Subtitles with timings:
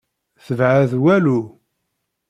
[0.45, 1.39] Tebɛed walu.